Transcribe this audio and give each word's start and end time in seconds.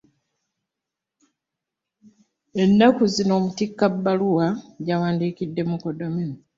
Ennaku 2.61 3.03
zino 3.13 3.33
amutikka 3.37 3.85
bbaluwa 3.93 4.47
gy’awandikidde 4.85 5.61
mukoddomi 5.69 6.23
we. 6.29 6.35